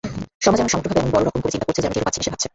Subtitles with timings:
[0.45, 2.47] সমাজ এমন সমগ্রভাবে এমন বড়োরকম করে চিন্তা করছে যে আমি টেরও পাচ্ছিনে সে ভাবছে।